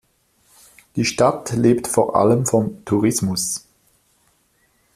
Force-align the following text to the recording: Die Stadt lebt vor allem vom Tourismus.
Die 0.95 1.05
Stadt 1.05 1.51
lebt 1.51 1.87
vor 1.87 2.15
allem 2.15 2.47
vom 2.47 2.83
Tourismus. 2.85 3.67